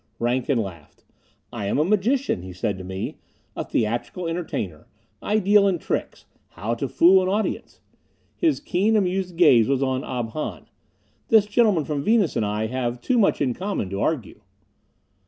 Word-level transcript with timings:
Rankin 0.17 0.57
laughed. 0.57 1.03
"I 1.53 1.67
am 1.67 1.77
a 1.77 1.85
magician," 1.85 2.41
he 2.41 2.53
said 2.53 2.75
to 2.79 2.83
me. 2.83 3.17
"A 3.55 3.63
theatrical 3.63 4.27
entertainer. 4.27 4.87
I 5.21 5.37
deal 5.37 5.67
in 5.67 5.77
tricks 5.77 6.25
how 6.47 6.73
to 6.73 6.87
fool 6.87 7.21
an 7.21 7.29
audience" 7.29 7.81
His 8.35 8.59
keen, 8.59 8.95
amused 8.95 9.35
gaze 9.37 9.67
was 9.67 9.83
on 9.83 10.03
Ob 10.03 10.29
Hahn. 10.31 10.65
"This 11.27 11.45
gentleman 11.45 11.85
from 11.85 12.01
Venus 12.01 12.35
and 12.35 12.43
I 12.47 12.65
have 12.65 12.99
too 12.99 13.19
much 13.19 13.41
in 13.41 13.53
common 13.53 13.91
to 13.91 14.01
argue." 14.01 14.41